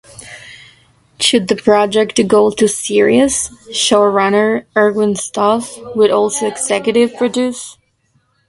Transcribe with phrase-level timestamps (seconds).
[1.19, 7.77] Should the project go to series, showrunner Erwin Stoff would also executive produce.